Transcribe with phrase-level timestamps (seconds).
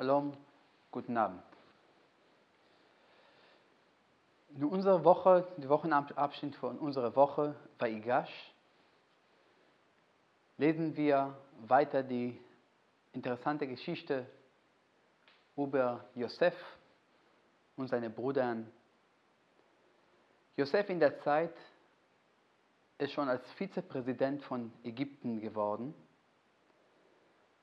[0.00, 0.32] Shalom,
[0.90, 1.42] guten Abend.
[4.54, 8.54] In unserer Woche, die Wochenabschnitt von unserer Woche bei Igash,
[10.56, 11.36] lesen wir
[11.66, 12.40] weiter die
[13.12, 14.24] interessante Geschichte
[15.54, 16.54] über Josef
[17.76, 18.56] und seine Brüder.
[20.56, 21.54] Josef in der Zeit
[22.96, 25.94] ist schon als Vizepräsident von Ägypten geworden.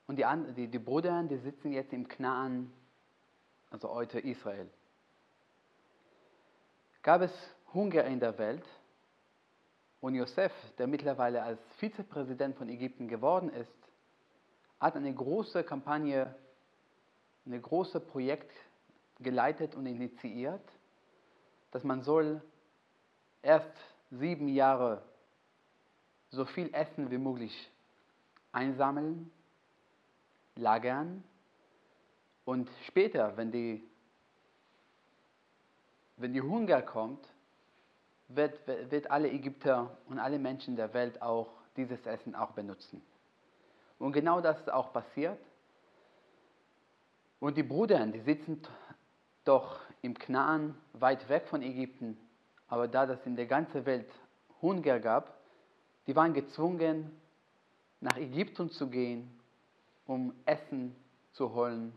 [0.07, 2.71] Und die, die, die Brüder, die sitzen jetzt im Knaan,
[3.69, 4.69] also heute Israel.
[7.03, 7.31] Gab es
[7.73, 8.65] Hunger in der Welt
[9.99, 13.71] und Josef, der mittlerweile als Vizepräsident von Ägypten geworden ist,
[14.79, 16.33] hat eine große Kampagne,
[17.45, 18.51] ein großes Projekt
[19.19, 20.61] geleitet und initiiert,
[21.71, 22.41] dass man soll
[23.41, 23.71] erst
[24.11, 25.01] sieben Jahre
[26.29, 27.71] so viel Essen wie möglich
[28.51, 29.31] einsammeln,
[30.57, 31.23] lagern
[32.45, 33.83] und später, wenn die,
[36.15, 37.27] wenn die Hunger kommt,
[38.29, 43.01] wird, wird alle Ägypter und alle Menschen der Welt auch dieses Essen auch benutzen.
[43.99, 45.39] Und genau das ist auch passiert.
[47.39, 48.61] Und die Brüder, die sitzen
[49.43, 52.17] doch im Knaan, weit weg von Ägypten,
[52.67, 54.09] aber da es in der ganzen Welt
[54.61, 55.37] Hunger gab,
[56.07, 57.11] die waren gezwungen,
[57.99, 59.36] nach Ägypten zu gehen,
[60.07, 60.95] um Essen
[61.33, 61.93] zu holen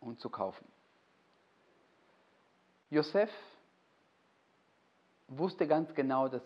[0.00, 0.66] und zu kaufen.
[2.90, 3.30] Josef
[5.28, 6.42] wusste ganz genau, dass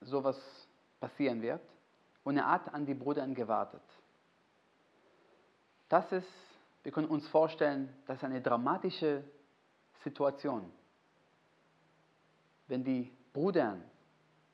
[0.00, 0.36] sowas
[1.00, 1.62] passieren wird
[2.24, 3.82] und er hat an die Brüder gewartet.
[5.88, 6.28] Das ist,
[6.82, 9.24] wir können uns vorstellen, das ist eine dramatische
[10.02, 10.70] Situation.
[12.66, 13.78] Wenn die Brüder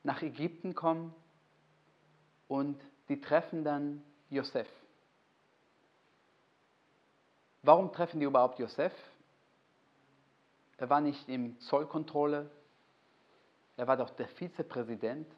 [0.02, 1.14] nach Ägypten kommen
[2.48, 4.68] und die treffen dann Josef.
[7.62, 8.92] Warum treffen die überhaupt Josef?
[10.76, 12.50] Er war nicht im Zollkontrolle,
[13.76, 15.28] er war doch der Vizepräsident,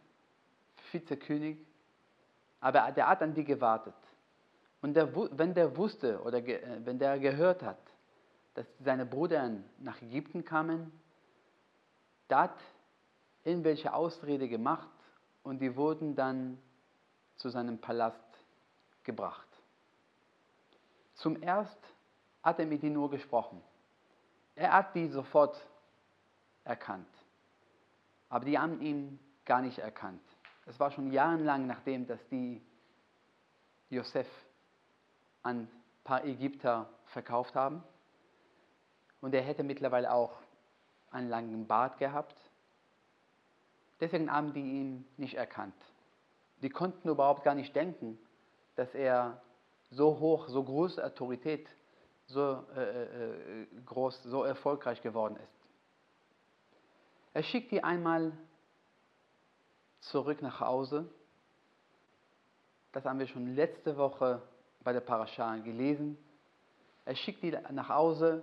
[0.90, 1.58] Vizekönig,
[2.60, 3.94] aber der hat an die gewartet.
[4.80, 7.78] Und der, wenn der wusste oder äh, wenn der gehört hat,
[8.54, 10.92] dass seine Brüder nach Ägypten kamen,
[12.28, 12.58] da hat
[13.42, 14.88] irgendwelche Ausrede gemacht
[15.42, 16.58] und die wurden dann
[17.36, 18.18] zu seinem Palast
[19.02, 19.48] gebracht.
[21.14, 21.78] Zum Erst
[22.44, 23.60] hat er mit ihnen nur gesprochen.
[24.54, 25.58] Er hat die sofort
[26.62, 27.08] erkannt.
[28.28, 30.22] Aber die haben ihn gar nicht erkannt.
[30.66, 32.62] Es war schon jahrelang nachdem, dass die
[33.88, 34.28] Josef
[35.42, 35.68] an ein
[36.04, 37.82] paar Ägypter verkauft haben.
[39.20, 40.32] Und er hätte mittlerweile auch
[41.10, 42.38] einen langen Bart gehabt.
[44.00, 45.74] Deswegen haben die ihn nicht erkannt.
[46.60, 48.18] Die konnten überhaupt gar nicht denken,
[48.76, 49.40] dass er
[49.90, 51.68] so hoch, so große Autorität,
[52.26, 55.64] so äh, äh, groß, so erfolgreich geworden ist.
[57.34, 58.32] Er schickt die einmal
[60.00, 61.08] zurück nach Hause.
[62.92, 64.40] Das haben wir schon letzte Woche
[64.82, 66.16] bei der Parascha gelesen.
[67.04, 68.42] Er schickt die nach Hause,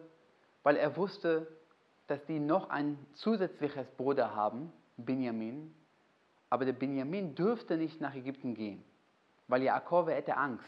[0.63, 1.47] weil er wusste,
[2.07, 5.73] dass die noch ein zusätzliches Bruder haben, Benjamin.
[6.49, 8.83] Aber der Benjamin dürfte nicht nach Ägypten gehen,
[9.47, 10.65] weil Jakob hätte Angst,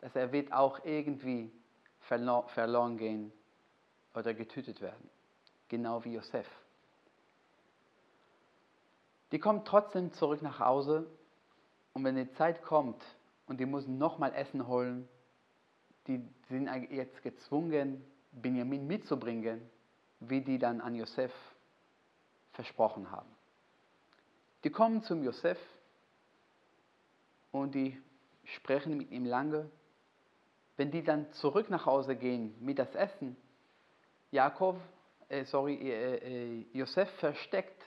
[0.00, 1.50] dass er wird auch irgendwie
[2.08, 3.32] verloren gehen
[4.14, 5.08] oder getötet werden.
[5.68, 6.48] Genau wie Josef.
[9.30, 11.06] Die kommen trotzdem zurück nach Hause
[11.92, 13.02] und wenn die Zeit kommt
[13.46, 15.08] und die müssen nochmal Essen holen,
[16.06, 18.02] die sind jetzt gezwungen,
[18.32, 19.60] Benjamin mitzubringen,
[20.20, 21.32] wie die dann an Josef
[22.52, 23.28] versprochen haben.
[24.64, 25.58] Die kommen zum Josef
[27.52, 28.00] und die
[28.44, 29.70] sprechen mit ihm lange.
[30.78, 33.36] Wenn die dann zurück nach Hause gehen mit das Essen,
[34.30, 34.80] Jakob,
[35.28, 37.84] äh, sorry, äh, äh, Josef versteckt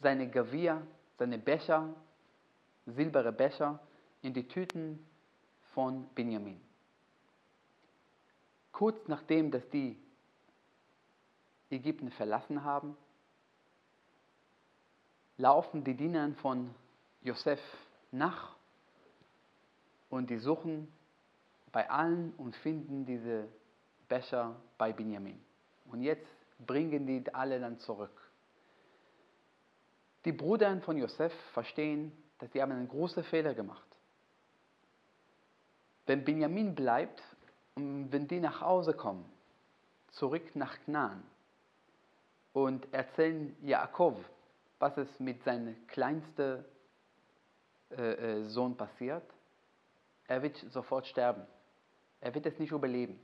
[0.00, 0.84] seine Gavir,
[1.18, 1.94] seine Becher,
[2.84, 3.78] silberne Becher
[4.22, 5.06] in die Tüten
[5.72, 6.60] von Benjamin.
[8.72, 9.96] Kurz nachdem, dass die
[11.70, 12.96] Ägypten verlassen haben,
[15.36, 16.74] laufen die Diener von
[17.20, 17.60] Josef
[18.10, 18.56] nach
[20.10, 20.92] und die suchen
[21.72, 23.48] bei allen und finden diese
[24.08, 25.42] Becher bei Benjamin.
[25.86, 26.26] Und jetzt
[26.58, 28.30] bringen die alle dann zurück.
[30.24, 33.86] Die Brüder von Josef verstehen, dass sie haben einen großen Fehler gemacht.
[36.06, 37.22] Wenn Benjamin bleibt
[37.74, 39.24] und wenn die nach Hause kommen,
[40.10, 41.22] zurück nach Knaan
[42.52, 44.22] und erzählen Jakob,
[44.78, 46.64] was ist mit seinem kleinsten
[47.90, 49.24] äh, äh, Sohn passiert,
[50.26, 51.46] er wird sofort sterben.
[52.22, 53.20] Er wird es nicht überleben.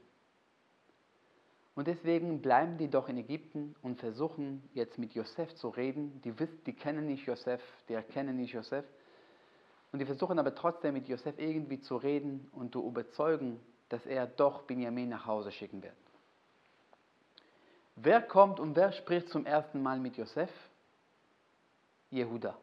[1.74, 6.20] Und deswegen bleiben die doch in Ägypten und versuchen jetzt mit Josef zu reden.
[6.22, 8.84] Die, wissen, die kennen nicht Josef, die erkennen nicht Josef.
[9.92, 14.26] Und die versuchen aber trotzdem mit Josef irgendwie zu reden und zu überzeugen, dass er
[14.26, 15.94] doch Benjamin nach Hause schicken wird.
[17.94, 20.50] Wer kommt und wer spricht zum ersten Mal mit Josef?
[22.10, 22.58] Jehuda.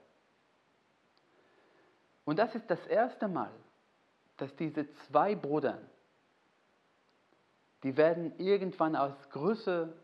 [2.26, 3.52] Und das ist das erste Mal,
[4.36, 5.80] dass diese zwei Brüder,
[7.86, 9.96] die werden irgendwann aus Größe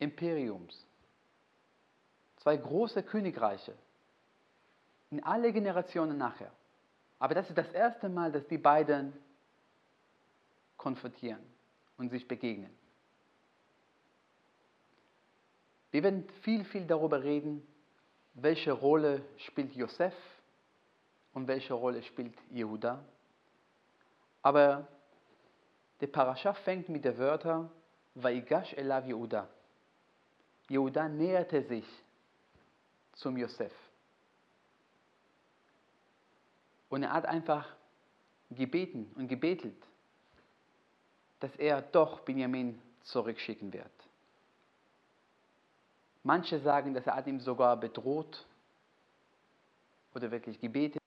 [0.00, 0.84] Imperiums,
[2.38, 3.72] zwei große Königreiche,
[5.12, 6.50] in alle Generationen nachher.
[7.20, 9.12] Aber das ist das erste Mal, dass die beiden
[10.76, 11.38] konfrontieren
[11.98, 12.76] und sich begegnen.
[15.92, 17.64] Wir werden viel, viel darüber reden,
[18.34, 20.14] welche Rolle spielt Josef
[21.32, 23.04] und welche Rolle spielt Jehuda.
[24.42, 24.88] Aber
[26.02, 27.70] der Parascha fängt mit den Wörtern
[28.16, 29.48] Vaigash elav Yehuda.
[30.68, 31.86] Jehuda näherte sich
[33.12, 33.72] zum Josef.
[36.88, 37.72] Und er hat einfach
[38.50, 39.80] gebeten und gebetelt,
[41.38, 43.92] dass er doch Benjamin zurückschicken wird.
[46.24, 48.44] Manche sagen, dass er hat ihm sogar bedroht
[50.14, 51.00] oder wirklich gebetet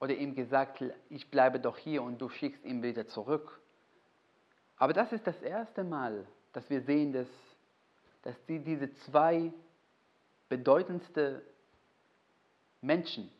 [0.00, 3.60] oder ihm gesagt, ich bleibe doch hier und du schickst ihn wieder zurück.
[4.80, 7.28] Aber das ist das erste Mal, dass wir sehen, dass,
[8.22, 9.52] dass die, diese zwei
[10.48, 11.40] bedeutendsten
[12.80, 13.30] Menschen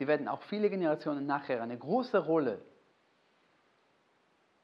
[0.00, 2.58] die werden auch viele Generationen nachher eine große Rolle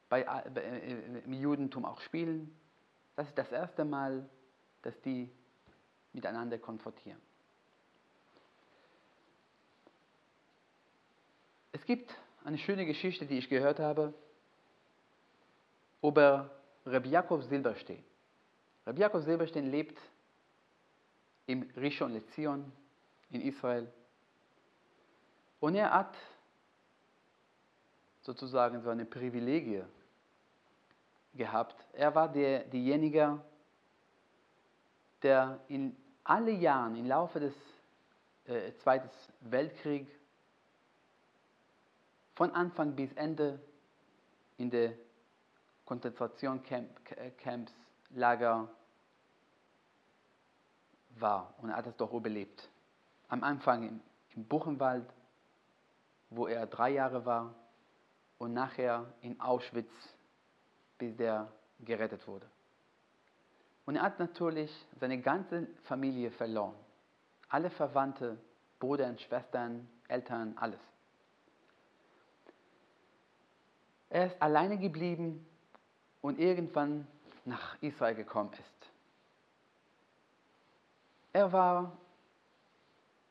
[0.09, 2.59] bei, äh, im Judentum auch spielen.
[3.17, 4.27] Das ist das erste Mal,
[4.81, 5.31] dass die
[6.15, 7.21] miteinander konfrontieren.
[11.73, 14.15] Es gibt eine schöne Geschichte, die ich gehört habe,
[16.03, 16.51] über
[16.85, 18.05] Rabbi Jakob Silberstein.
[18.87, 19.99] Rabbi Jakob Silberstein lebt
[21.47, 22.73] im Rishon LeZion
[23.31, 23.91] in Israel
[25.61, 26.17] und er hat
[28.23, 29.83] sozusagen so eine Privilegie
[31.35, 31.77] gehabt.
[31.93, 33.41] Er war der, derjenige,
[35.23, 37.55] der in alle Jahren, im Laufe des
[38.47, 39.09] äh, Zweiten
[39.41, 40.11] Weltkriegs,
[42.35, 43.59] von Anfang bis Ende
[44.59, 44.93] in der
[45.87, 47.73] Konzentrationscamps,
[48.11, 48.69] Lager
[51.11, 52.69] war und er hat es doch überlebt.
[53.29, 54.01] Am Anfang im,
[54.35, 55.09] im Buchenwald,
[56.31, 57.55] wo er drei Jahre war
[58.39, 59.91] und nachher in Auschwitz,
[60.99, 61.51] bis er
[61.81, 62.47] gerettet wurde.
[63.87, 66.75] Und er hat natürlich seine ganze Familie verloren.
[67.49, 68.37] Alle Verwandte,
[68.81, 70.81] Brüder, Schwestern, Eltern, alles.
[74.11, 75.47] Er ist alleine geblieben
[76.27, 77.07] und irgendwann
[77.45, 78.91] nach Israel gekommen ist.
[81.33, 81.97] Er war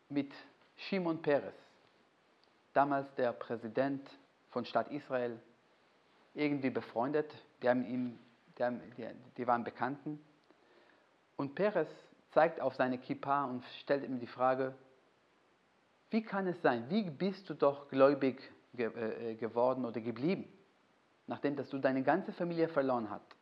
[0.07, 0.31] mit
[0.77, 1.53] Shimon Peres
[2.71, 4.09] damals der Präsident
[4.50, 5.38] von Stadt Israel,
[6.36, 7.33] irgendwie befreundet.
[7.62, 8.18] Die, haben ihm,
[8.57, 9.06] die, haben, die,
[9.36, 10.24] die waren Bekannten.
[11.36, 11.89] Und Peres
[12.31, 14.74] zeigt auf seine Kippa und stellt ihm die Frage,
[16.12, 18.41] wie kann es sein, wie bist du doch gläubig
[18.74, 20.48] ge äh, geworden oder geblieben,
[21.27, 23.36] nachdem dass du deine ganze Familie verloren hast?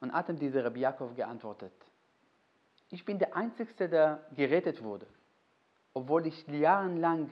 [0.00, 1.72] Und hat ihm dieser Rabbi Yaakov geantwortet,
[2.90, 5.06] ich bin der Einzige, der gerettet wurde,
[5.94, 7.30] obwohl ich jahrelang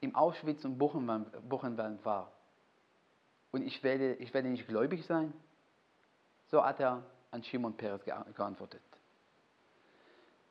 [0.00, 2.30] im Auschwitz und Buchenwald war
[3.52, 5.32] und ich werde, ich werde nicht gläubig sein?
[6.48, 8.82] So hat er an Shimon Peres geantwortet.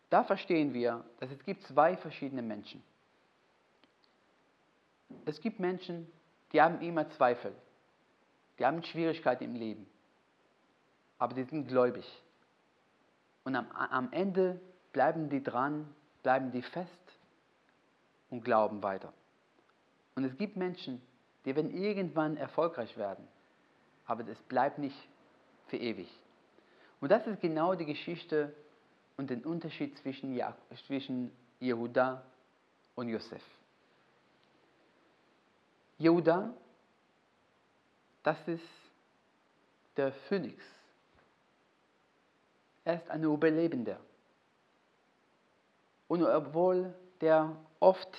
[0.10, 2.84] Da verstehen wir, dass es gibt zwei verschiedene Menschen.
[5.25, 6.12] Es gibt Menschen,
[6.53, 7.53] die haben immer Zweifel,
[8.60, 9.88] die haben Schwierigkeiten im Leben,
[11.17, 12.05] aber die sind gläubig.
[13.43, 14.62] Und am, am Ende
[14.93, 16.91] bleiben die dran, bleiben die fest
[18.29, 19.12] und glauben weiter.
[20.15, 21.01] Und es gibt Menschen,
[21.45, 23.27] die werden irgendwann erfolgreich werden,
[24.05, 24.95] aber das bleibt nicht
[25.67, 26.07] für ewig.
[27.01, 28.53] Und das ist genau die Geschichte
[29.17, 30.39] und den Unterschied zwischen,
[30.88, 32.24] zwischen Jehuda
[32.95, 33.43] und Josef.
[36.03, 36.53] Jehuda,
[38.24, 38.62] das ist
[39.95, 40.62] der Phönix.
[42.83, 44.01] Er ist ein Überlebender.
[46.10, 48.10] Und obwohl der oft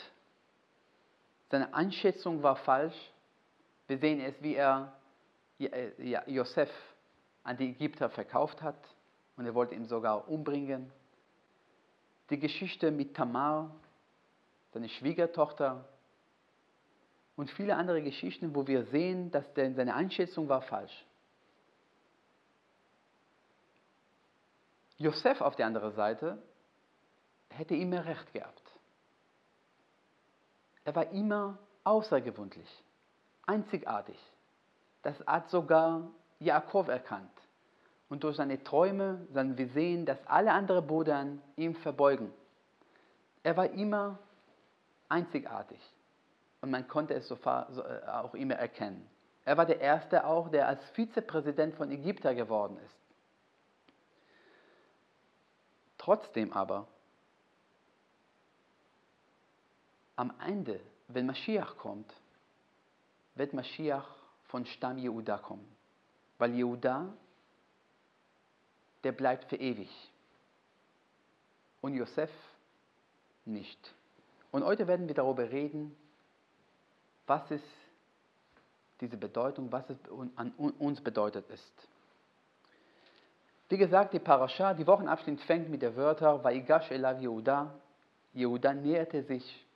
[1.51, 2.97] seine Einschätzung war falsch.
[3.87, 4.97] Wir sehen es, wie er
[6.27, 6.71] Josef
[7.43, 8.83] an die Ägypter verkauft hat
[9.37, 10.91] und er wollte ihn sogar umbringen.
[12.31, 13.71] Die Geschichte mit Tamar,
[14.73, 15.87] seine Schwiegertochter
[17.37, 21.05] und viele andere Geschichten, wo wir sehen, dass seine Einschätzung war falsch.
[24.99, 26.41] Josef auf der anderen Seite
[27.51, 28.63] hätte immer recht gehabt.
[30.85, 32.69] Er war immer außergewöhnlich,
[33.47, 34.19] einzigartig.
[35.03, 37.31] Das hat sogar Jakob erkannt.
[38.09, 41.27] Und durch seine Träume sollen wir sehen, dass alle anderen Brüder
[41.57, 42.33] ihm verbeugen.
[43.43, 44.19] Er war immer
[45.09, 45.81] einzigartig.
[46.65, 49.07] Und man konnte es so äh, auch immer erkennen.
[49.45, 52.97] Er war der Erste auch, der als Vizepräsident von Ägypten geworden ist.
[55.99, 56.89] Trotzdem aber,
[60.17, 62.11] am Ende, wenn Mashiach kommt,
[63.35, 64.09] wird Mashiach
[64.45, 65.71] von Stamm Jehuda kommen.
[66.39, 67.13] Weil Jehuda,
[69.03, 69.91] der bleibt für ewig.
[71.83, 72.31] Und Josef
[73.45, 73.95] nicht.
[74.51, 75.95] Und heute werden wir darüber reden,
[77.27, 77.65] was ist
[79.01, 79.99] diese Bedeutung, was es
[80.37, 81.89] an uns bedeutet ist.
[83.69, 87.75] Wie gesagt, die Parascha, die Wochenabschnitt fängt mit der Wörter Vaigash elav Yehuda.
[88.35, 89.67] Yehuda näherte sich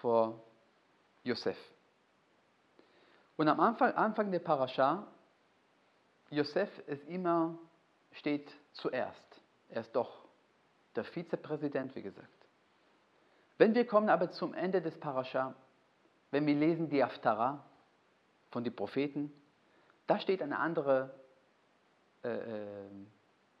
[0.00, 0.40] vor
[1.24, 1.56] Josef.
[3.36, 5.06] Und am Anfang, Anfang der Parascha,
[6.30, 7.58] Josef ist immer,
[8.12, 9.40] steht zuerst.
[9.68, 10.26] Er ist doch
[10.94, 12.39] der Vizepräsident, wie gesagt.
[13.60, 15.54] Wenn wir kommen aber zum Ende des Parascha,
[16.30, 17.62] wenn wir lesen die Aftara
[18.50, 19.30] von den Propheten,
[20.06, 21.12] da steht eine andere,
[22.24, 22.88] äh, äh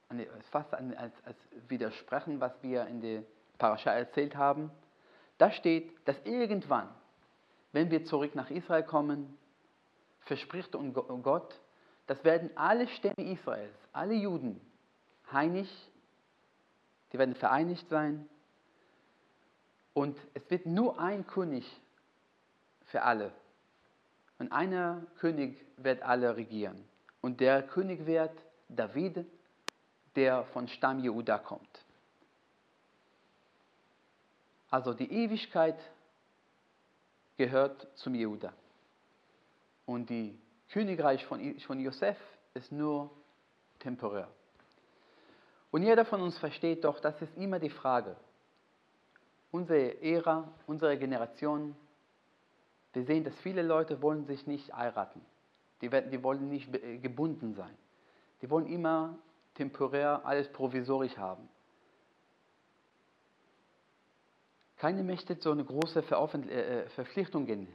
[0.08, 1.36] eine, fast als, als
[1.68, 3.24] Widersprechen, was wir in der
[3.58, 4.70] Parascha erzählt haben.
[5.36, 6.88] Da steht, dass irgendwann,
[7.72, 9.36] wenn wir zurück nach Israel kommen,
[10.20, 11.60] verspricht uns Gott,
[12.06, 14.62] das werden alle Stämme Israels, alle Juden,
[15.30, 15.68] heinig,
[17.12, 18.26] die werden vereinigt sein.
[19.92, 21.64] Und es wird nur ein König
[22.86, 23.32] für alle.
[24.38, 26.84] Und einer König wird alle regieren.
[27.20, 28.32] Und der König wird
[28.68, 29.26] David,
[30.16, 31.84] der von Stamm Jehuda kommt.
[34.70, 35.78] Also die Ewigkeit
[37.36, 38.52] gehört zum Jehuda.
[39.86, 40.38] Und die
[40.70, 42.16] Königreich von, von Josef
[42.54, 43.10] ist nur
[43.80, 44.28] temporär.
[45.70, 48.16] Und jeder von uns versteht doch, das ist immer die Frage.
[49.50, 51.74] Unsere Ära, unsere Generation,
[52.92, 55.20] wir sehen, dass viele Leute wollen sich nicht heiraten.
[55.80, 57.76] Die, werden, die wollen nicht gebunden sein.
[58.42, 59.18] Die wollen immer
[59.54, 61.48] temporär alles provisorisch haben.
[64.76, 66.54] Keine möchte so eine große äh,
[66.84, 67.68] äh, Verpflichtung gehen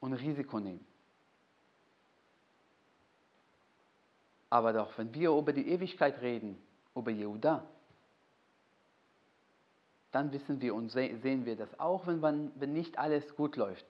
[0.00, 0.86] und Risiko nehmen.
[4.48, 6.56] Aber doch, wenn wir über die Ewigkeit reden,
[6.94, 7.68] über Jehuda,
[10.16, 13.84] dann wissen wir und sehen wir das auch, wenn, man, wenn nicht alles gut läuft.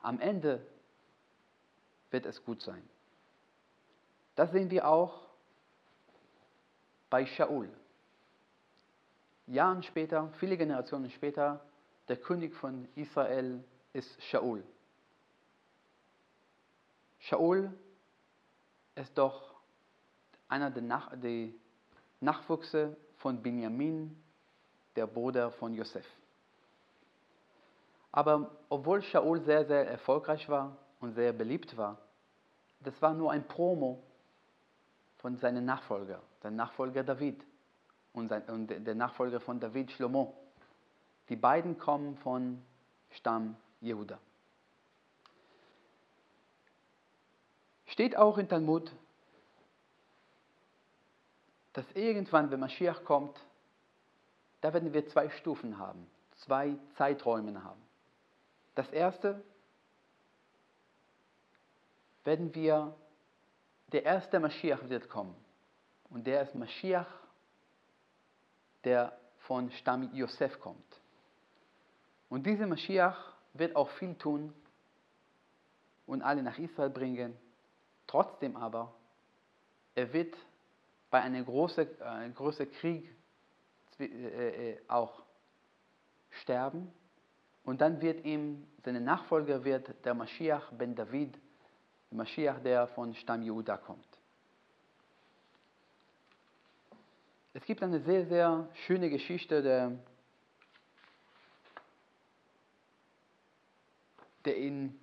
[0.00, 0.66] Am Ende
[2.10, 2.82] wird es gut sein.
[4.34, 5.28] Das sehen wir auch
[7.10, 7.70] bei Shaul.
[9.46, 11.64] Jahren später, viele Generationen später,
[12.08, 13.62] der König von Israel
[13.92, 14.64] ist Shaul.
[17.20, 17.72] Shaul
[18.96, 19.54] ist doch
[20.48, 21.50] einer der, Nach der
[22.18, 24.20] Nachwuchse von Benjamin,
[24.96, 26.06] der Bruder von Josef.
[28.10, 31.98] Aber obwohl Shaul sehr, sehr erfolgreich war und sehr beliebt war,
[32.80, 34.02] das war nur ein Promo
[35.18, 37.42] von seinem Nachfolger, der Nachfolger David
[38.12, 40.34] und, sein, und der Nachfolger von David, Shlomo.
[41.28, 42.62] Die beiden kommen von
[43.10, 44.18] Stamm Jehuda.
[47.86, 48.92] Steht auch in Talmud,
[51.72, 53.38] dass irgendwann, wenn Mashiach kommt,
[54.62, 57.82] da werden wir zwei Stufen haben, zwei Zeiträume haben.
[58.74, 59.42] Das erste
[62.24, 62.94] werden wir,
[63.90, 65.34] der erste Mashiach wird kommen.
[66.10, 67.08] Und der ist Mashiach,
[68.84, 71.00] der von Stamm Yosef kommt.
[72.28, 74.54] Und dieser Mashiach wird auch viel tun
[76.06, 77.36] und alle nach Israel bringen.
[78.06, 78.94] Trotzdem aber,
[79.96, 80.36] er wird
[81.10, 83.10] bei einem großen, äh, großen Krieg
[84.88, 85.22] auch
[86.30, 86.92] sterben
[87.64, 91.34] und dann wird ihm, seine Nachfolger wird der Mashiach ben David,
[92.10, 94.06] der Mashiach, der von Stamm Jehuda kommt.
[97.54, 99.92] Es gibt eine sehr, sehr schöne Geschichte, der,
[104.44, 104.98] der in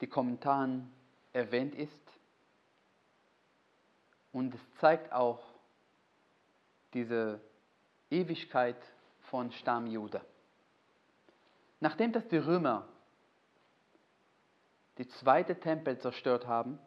[0.00, 0.92] die Kommentaren
[1.32, 1.98] erwähnt ist.
[4.32, 5.42] Und es zeigt auch
[6.92, 7.40] diese
[8.10, 8.76] Ewigkeit
[9.30, 10.20] von Stamm Juda.
[11.80, 12.86] Nachdem das die Römer
[14.98, 16.78] die zweite Tempel zerstört haben,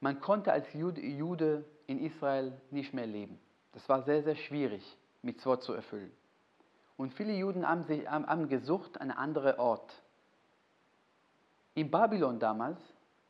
[0.00, 3.38] Man konnte als Jude, in Israel nicht mehr leben.
[3.72, 6.12] Das war sehr, sehr schwierig, Mitzvot zu erfüllen.
[6.96, 9.92] Und viele Juden haben, sich, haben gesucht einen anderen Ort.
[11.74, 12.80] In Babylon damals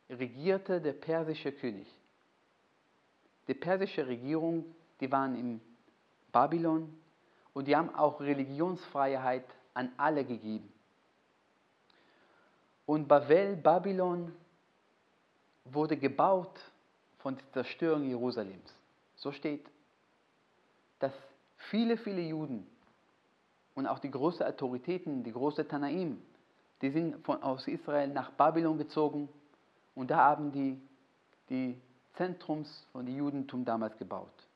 [0.09, 1.87] regierte der persische König.
[3.47, 5.61] Die persische Regierung, die waren in
[6.31, 6.93] Babylon
[7.53, 10.71] und die haben auch Religionsfreiheit an alle gegeben.
[12.85, 14.33] Und Babel, Babylon,
[15.65, 16.59] wurde gebaut
[17.19, 18.73] von der Zerstörung Jerusalems.
[19.15, 19.65] So steht,
[20.99, 21.13] dass
[21.57, 22.65] viele, viele Juden
[23.75, 26.21] und auch die großen Autoritäten, die großen Tanaim,
[26.81, 29.29] die sind von, aus Israel nach Babylon gezogen
[29.93, 30.81] und da haben die
[31.49, 31.79] die
[32.13, 34.48] Zentrums von dem Judentum damals gebaut.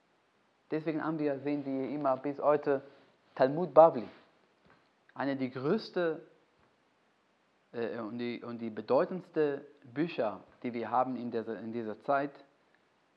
[0.73, 2.81] Deswegen haben wir, sehen wir immer bis heute
[3.35, 4.07] Talmud Bavli,
[5.13, 6.17] eine der größten
[7.73, 9.61] äh, und, die, und die bedeutendsten
[9.93, 12.31] Bücher, die wir haben in dieser, in dieser Zeit.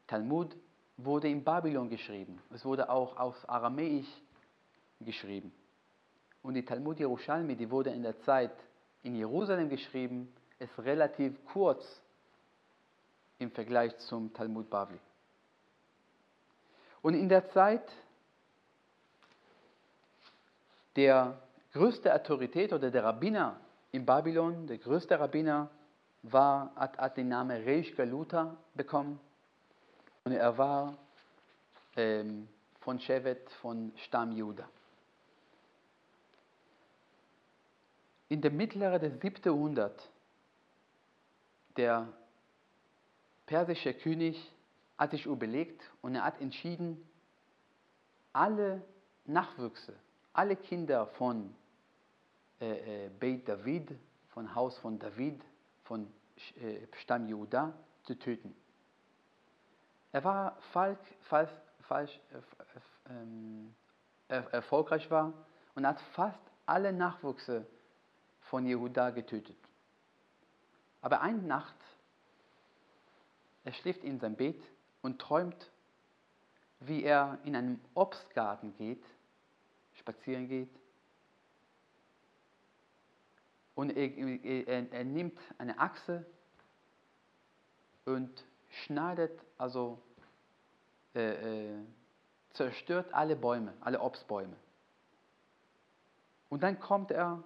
[0.07, 0.55] Talmud
[0.99, 2.43] wurde in Babylon geschrieben.
[2.53, 4.21] Es wurde auch aus Aramäisch
[5.01, 5.51] geschrieben.
[6.43, 8.53] Und die Talmud Jerusalmi, die wurde in der Zeit
[9.03, 12.03] in Jerusalem geschrieben, ist relativ kurz
[13.39, 15.01] im Vergleich zum Talmud Bavli.
[17.07, 17.89] Und in der Zeit
[20.97, 21.41] der
[21.73, 23.61] größte Autorität oder der Rabbiner
[23.93, 25.71] in Babylon, der größte Rabbiner,
[26.25, 29.21] war, hat, hat den Namen Reish Galuta bekommen.
[30.25, 30.99] Und er war
[31.95, 32.49] ähm,
[32.81, 34.69] von Shevet, von Stamm Juda.
[38.31, 39.43] In der mittleren des 7.
[39.45, 40.11] Jahrhundert,
[41.77, 42.09] der
[43.47, 44.56] persische König
[44.99, 47.07] hat sich überlegt und er hat entschieden,
[48.33, 48.83] alle
[49.25, 49.95] Nachwüchse,
[50.33, 51.55] alle Kinder von
[52.61, 53.99] äh, äh, Beit David,
[54.29, 55.43] von Haus von David,
[55.85, 56.13] von
[56.61, 57.73] äh, Stamm Juda,
[58.05, 58.55] zu töten.
[60.13, 63.75] Er war falsch, falsch, falsch äh, ähm,
[64.29, 65.33] erfolgreich war
[65.75, 67.67] und hat fast alle Nachwuchse
[68.41, 69.57] von Jehuda getötet.
[71.01, 71.77] Aber eine Nacht,
[73.65, 74.63] er schläft in seinem Bett
[75.07, 75.71] und träumt,
[76.81, 79.05] wie er in einem Obstgarten geht,
[79.95, 80.69] spazieren geht.
[83.77, 84.09] Und er,
[84.67, 86.27] er, er nimmt eine Achse
[88.05, 90.03] und schneidet, also
[91.15, 91.85] äh, äh,
[92.51, 94.57] zerstört alle Bäume, alle Obstbäume.
[96.49, 97.45] Und dann kommt er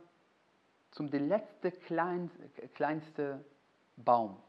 [0.92, 2.30] zum letzten klein,
[2.74, 3.44] kleinsten
[3.96, 4.42] Baum.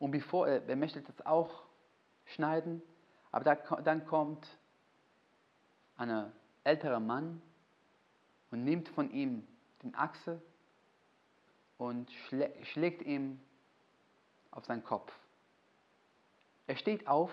[0.00, 1.64] Und bevor er, er möchte das auch
[2.26, 2.82] schneiden,
[3.30, 4.46] aber da, dann kommt
[5.96, 6.32] ein
[6.64, 7.42] älterer Mann
[8.50, 9.46] und nimmt von ihm
[9.82, 10.40] den Achse
[11.78, 12.10] und
[12.62, 13.40] schlägt ihm
[14.50, 15.12] auf seinen Kopf.
[16.66, 17.30] Er steht auf,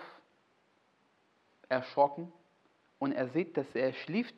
[1.68, 2.32] erschrocken,
[2.98, 4.36] und er sieht, dass er schläft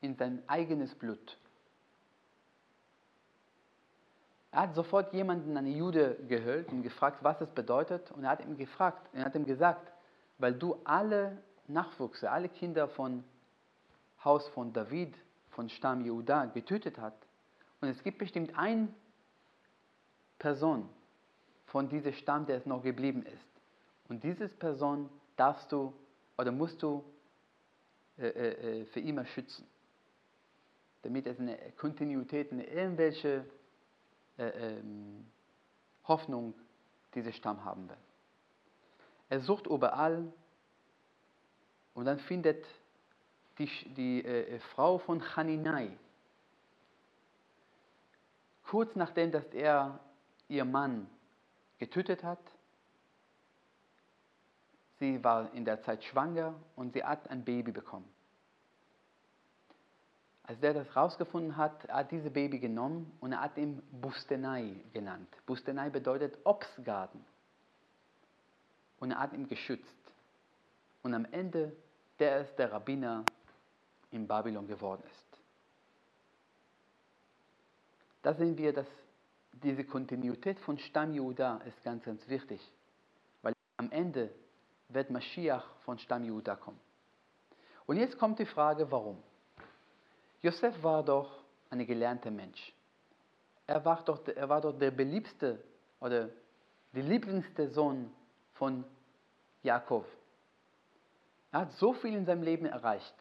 [0.00, 1.38] in sein eigenes Blut.
[4.50, 8.10] Er hat sofort jemanden, einen Jude, gehört und gefragt, was es bedeutet.
[8.12, 9.92] Und er hat ihm gefragt, er hat ihm gesagt,
[10.38, 13.24] weil du alle Nachwuchse, alle Kinder von
[14.24, 15.14] Haus von David,
[15.50, 17.18] von Stamm Jehuda getötet hast.
[17.80, 18.88] Und es gibt bestimmt eine
[20.38, 20.88] Person
[21.66, 23.48] von diesem Stamm, der es noch geblieben ist.
[24.08, 25.92] Und diese Person darfst du
[26.38, 27.04] oder musst du
[28.16, 29.66] äh, äh, äh für immer schützen.
[31.02, 33.44] Damit es eine Kontinuität, eine irgendwelche
[34.38, 35.26] äh, ähm,
[36.04, 36.54] Hoffnung
[37.14, 37.96] dieser Stamm haben will.
[39.28, 40.32] Er sucht überall
[41.94, 42.64] und dann findet
[43.58, 45.90] die, die äh, äh, Frau von Chaninai,
[48.62, 49.98] kurz nachdem, dass er
[50.48, 51.08] ihr Mann
[51.78, 52.38] getötet hat,
[54.98, 58.08] sie war in der Zeit schwanger und sie hat ein Baby bekommen.
[60.48, 65.28] Als der das rausgefunden hat, hat dieses Baby genommen und er hat ihn Bustenai genannt.
[65.44, 67.22] Bustenai bedeutet Obstgarten.
[68.98, 69.84] Und er hat ihn geschützt.
[71.02, 71.76] Und am Ende,
[72.18, 73.26] der ist der Rabbiner
[74.10, 75.38] in Babylon geworden ist.
[78.22, 78.86] Da sehen wir, dass
[79.52, 82.72] diese Kontinuität von Stamm Juda ist ganz, ganz wichtig.
[83.42, 84.30] Weil am Ende
[84.88, 86.80] wird Mashiach von Stamm Juda kommen.
[87.84, 89.22] Und jetzt kommt die Frage, warum?
[90.42, 91.30] Josef war doch
[91.70, 92.72] ein gelernter Mensch.
[93.66, 95.62] Er war doch, er war doch der beliebste
[96.00, 96.30] oder
[96.92, 98.10] der lieblingste Sohn
[98.54, 98.84] von
[99.62, 100.06] Jakob.
[101.52, 103.14] Er hat so viel in seinem Leben erreicht.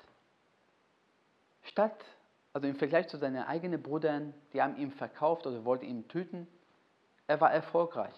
[1.63, 2.03] Statt,
[2.53, 6.47] also im Vergleich zu seinen eigenen Brüdern, die haben ihn verkauft oder wollten ihn töten,
[7.27, 8.15] er war erfolgreich.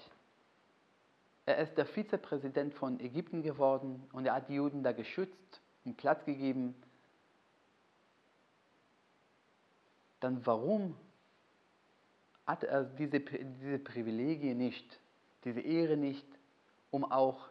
[1.45, 5.97] Er ist der Vizepräsident von Ägypten geworden und er hat die Juden da geschützt und
[5.97, 6.75] Platz gegeben.
[10.19, 10.95] Dann warum
[12.45, 14.99] hat er diese, diese Privilegien nicht,
[15.43, 16.25] diese Ehre nicht,
[16.91, 17.49] um auch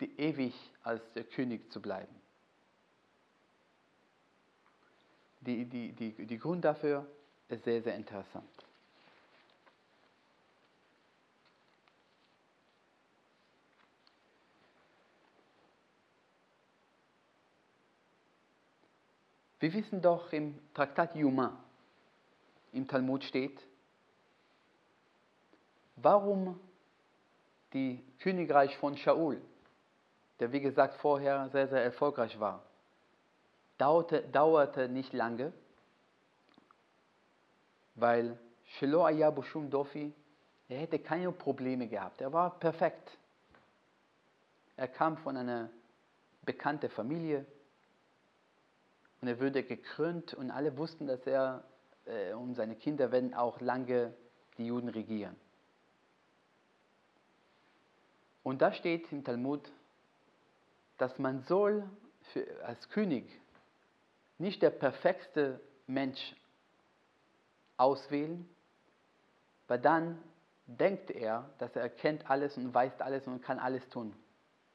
[0.00, 2.14] die, ewig als der König zu bleiben?
[5.40, 7.06] Die, die, die, die Grund dafür
[7.48, 8.63] ist sehr, sehr interessant.
[19.64, 21.58] Wir wissen doch im Traktat Yuma,
[22.72, 23.58] im Talmud steht,
[25.96, 26.60] warum
[27.72, 29.40] die Königreich von Shaul,
[30.38, 32.62] der wie gesagt vorher sehr, sehr erfolgreich war,
[33.78, 35.50] dauerte, dauerte nicht lange,
[37.94, 40.12] weil Shelo Ayabushum Dofi,
[40.68, 42.20] er hätte keine Probleme gehabt.
[42.20, 43.16] Er war perfekt.
[44.76, 45.70] Er kam von einer
[46.42, 47.46] bekannten Familie,
[49.24, 51.64] und er würde gekrönt und alle wussten, dass er
[52.04, 54.12] äh, und seine Kinder werden auch lange
[54.58, 55.34] die Juden regieren.
[58.42, 59.62] Und da steht im Talmud,
[60.98, 61.88] dass man soll
[62.34, 63.24] für, als König
[64.36, 66.36] nicht der perfekte Mensch
[67.78, 68.46] auswählen,
[69.68, 70.22] weil dann
[70.66, 74.14] denkt er, dass er kennt alles und weiß alles und kann alles tun.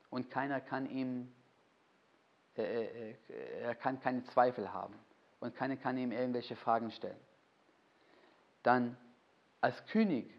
[0.09, 1.31] Und keiner kann ihm
[2.61, 4.95] er kann keine Zweifel haben
[5.39, 7.19] und keiner kann ihm irgendwelche Fragen stellen.
[8.63, 8.97] Dann
[9.61, 10.29] als König,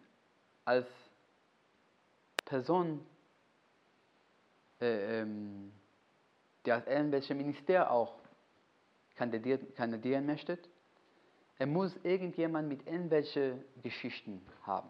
[0.64, 0.86] als
[2.44, 3.04] Person,
[4.80, 5.72] äh, ähm,
[6.64, 8.18] der als irgendwelche Minister auch
[9.14, 10.58] kandidieren, kandidieren möchte,
[11.58, 14.88] er muss irgendjemand mit irgendwelchen Geschichten haben.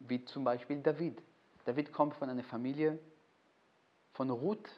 [0.00, 1.22] Wie zum Beispiel David.
[1.64, 2.98] David kommt von einer Familie
[4.14, 4.70] von Ruth,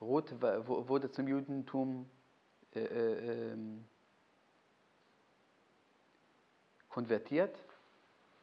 [0.00, 2.08] Ruth wurde zum Judentum
[2.74, 3.84] äh, äh, ähm,
[6.88, 7.56] konvertiert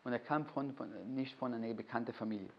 [0.03, 2.49] und er kam von, von, nicht von einer bekannten Familie.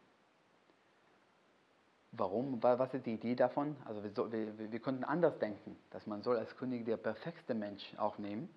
[2.13, 2.63] Warum?
[2.63, 3.77] Was ist die Idee davon?
[3.85, 7.83] Also wir, wir, wir konnten anders denken, dass man soll als König der perfekte Mensch
[7.97, 8.49] auch nehmen.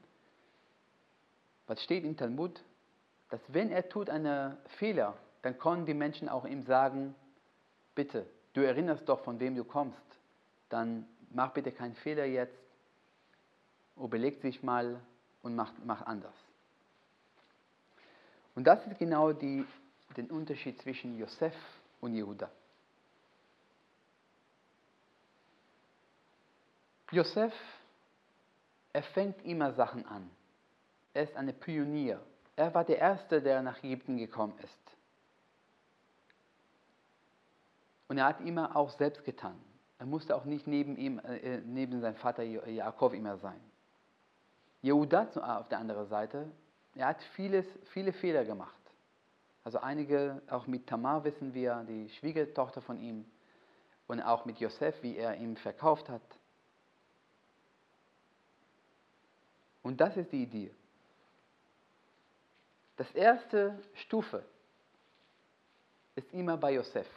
[1.66, 2.64] Was steht im Talmud?
[3.30, 7.16] Dass wenn er tut einen Fehler, dann können die Menschen auch ihm sagen,
[7.96, 10.07] bitte, du erinnerst doch, von wem du kommst
[10.70, 12.58] dann mach bitte keinen Fehler jetzt,
[13.96, 15.02] überleg sich mal
[15.42, 16.36] und mach, mach anders.
[18.56, 19.66] Und das ist genau die,
[20.16, 21.54] der Unterschied zwischen Josef
[22.02, 22.50] und Jehuda.
[27.12, 27.54] Josef,
[28.92, 30.30] er fängt immer Sachen an.
[31.14, 32.22] Er ist ein Pionier.
[32.56, 34.98] Er war der Erste, der nach Ägypten gekommen ist.
[38.08, 39.62] Und er hat immer auch selbst getan.
[40.00, 43.60] Er musste auch nicht neben ihm, äh, neben seinem Vater Jakob immer sein.
[44.82, 46.52] Jehuda auf der anderen Seite,
[46.96, 48.74] er hat vieles, viele Fehler gemacht.
[49.64, 53.26] Also einige, auch mit Tamar wissen wir, die Schwiegertochter von ihm,
[54.08, 56.22] und auch mit Josef, wie er ihn verkauft hat.
[59.84, 60.74] Und das ist die Idee.
[62.96, 64.44] Das erste Stufe
[66.16, 67.08] ist immer bei Josef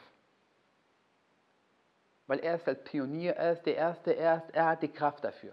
[2.30, 5.24] weil er ist als Pionier, er ist der Erste, er, ist, er hat die Kraft
[5.24, 5.52] dafür.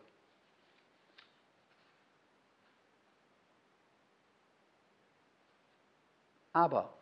[6.53, 6.93] Aber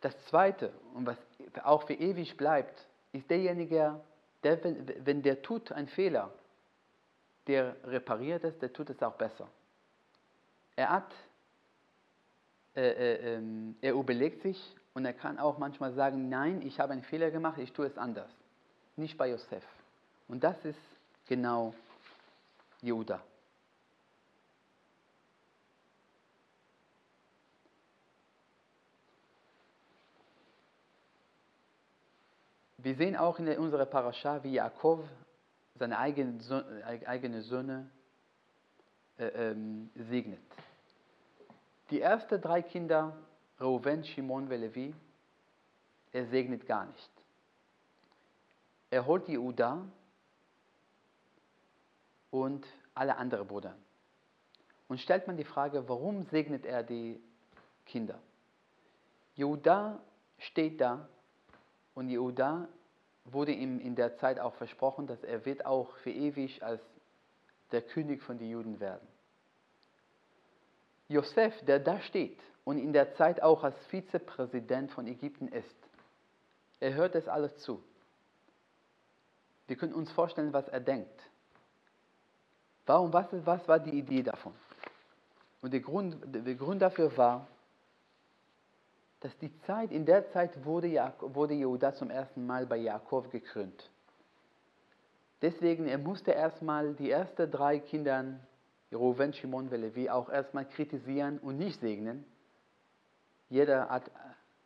[0.00, 1.18] das Zweite, und was
[1.64, 4.00] auch für ewig bleibt, ist derjenige,
[4.42, 4.58] der,
[5.04, 6.32] wenn der tut einen Fehler,
[7.48, 9.48] der repariert es, der tut es auch besser.
[10.76, 11.12] Er hat,
[12.74, 16.94] äh, äh, äh, er überlegt sich und er kann auch manchmal sagen, nein, ich habe
[16.94, 18.41] einen Fehler gemacht, ich tue es anders
[18.96, 19.64] nicht bei Josef.
[20.28, 20.80] Und das ist
[21.26, 21.74] genau
[22.80, 23.22] Judah.
[32.78, 35.08] Wir sehen auch in unserer Parascha, wie Jakob
[35.76, 37.88] seine eigenen Söhne, eigene Söhne
[39.18, 40.40] äh, ähm, segnet.
[41.90, 43.16] Die ersten drei Kinder,
[43.60, 44.94] Reuven, Shimon und Levi,
[46.10, 47.10] er segnet gar nicht.
[48.92, 49.86] Er holt die Uda
[52.30, 53.74] und alle anderen Brüder.
[54.86, 57.18] Und stellt man die Frage, warum segnet er die
[57.86, 58.18] Kinder?
[59.34, 59.98] Jehuda
[60.36, 61.08] steht da
[61.94, 62.68] und Jehuda
[63.24, 66.82] wurde ihm in der Zeit auch versprochen, dass er wird auch für ewig als
[67.70, 69.08] der König von den Juden werden.
[71.08, 75.88] Josef, der da steht und in der Zeit auch als Vizepräsident von Ägypten ist,
[76.78, 77.82] er hört es alles zu.
[79.66, 81.30] Wir können uns vorstellen, was er denkt.
[82.86, 84.52] Warum, was, was war die Idee davon?
[85.60, 87.46] Und der Grund, der Grund dafür war,
[89.20, 90.88] dass die Zeit, in der Zeit wurde,
[91.20, 93.88] wurde Jehuda zum ersten Mal bei Jakob gekrönt.
[95.40, 98.24] Deswegen, er musste erstmal die ersten drei Kinder,
[98.92, 102.24] Reuven, Shimon und Levi, auch erstmal kritisieren und nicht segnen.
[103.48, 104.10] Jeder hat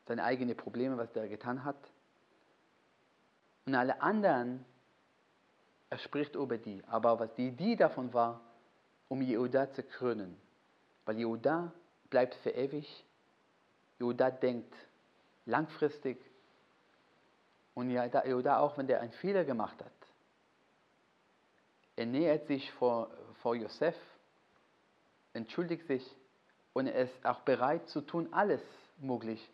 [0.06, 1.76] seine eigenen Probleme, was der getan hat.
[3.66, 4.64] Und alle anderen,
[5.90, 6.82] er spricht über die.
[6.86, 8.40] Aber was die Idee davon war,
[9.08, 10.36] um Jehuda zu krönen.
[11.04, 11.72] Weil Jehuda
[12.10, 13.04] bleibt für ewig.
[13.98, 14.74] Jehuda denkt
[15.44, 16.18] langfristig.
[17.74, 19.92] Und Jehuda auch, wenn der einen Fehler gemacht hat,
[21.94, 23.96] er nähert sich vor, vor Josef,
[25.32, 26.16] entschuldigt sich
[26.74, 28.60] und er ist auch bereit zu tun, alles
[28.98, 29.50] möglich,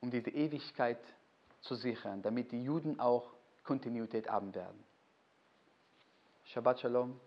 [0.00, 1.00] um diese Ewigkeit
[1.60, 3.33] zu sichern, damit die Juden auch
[3.64, 4.84] Kontinuität haben werden.
[6.44, 7.20] Shabbat Shalom.